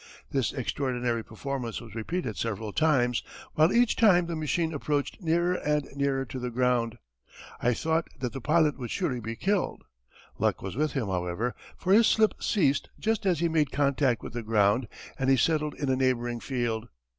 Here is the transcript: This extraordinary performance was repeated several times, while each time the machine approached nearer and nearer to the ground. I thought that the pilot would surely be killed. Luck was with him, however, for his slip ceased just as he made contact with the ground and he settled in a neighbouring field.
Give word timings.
This 0.31 0.51
extraordinary 0.51 1.23
performance 1.23 1.79
was 1.79 1.93
repeated 1.93 2.35
several 2.35 2.71
times, 2.73 3.21
while 3.53 3.71
each 3.71 3.95
time 3.95 4.25
the 4.25 4.35
machine 4.35 4.73
approached 4.73 5.21
nearer 5.21 5.53
and 5.53 5.83
nearer 5.95 6.25
to 6.25 6.39
the 6.39 6.49
ground. 6.49 6.97
I 7.61 7.75
thought 7.75 8.07
that 8.19 8.33
the 8.33 8.41
pilot 8.41 8.79
would 8.79 8.89
surely 8.89 9.19
be 9.19 9.35
killed. 9.35 9.83
Luck 10.39 10.63
was 10.63 10.75
with 10.75 10.93
him, 10.93 11.05
however, 11.05 11.53
for 11.77 11.93
his 11.93 12.07
slip 12.07 12.33
ceased 12.41 12.89
just 12.99 13.27
as 13.27 13.41
he 13.41 13.47
made 13.47 13.71
contact 13.71 14.23
with 14.23 14.33
the 14.33 14.41
ground 14.41 14.87
and 15.19 15.29
he 15.29 15.37
settled 15.37 15.75
in 15.75 15.87
a 15.89 15.95
neighbouring 15.95 16.39
field. 16.39 16.87